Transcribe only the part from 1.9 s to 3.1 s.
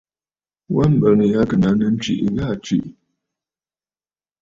ntwìʼi gha aa tswìʼì.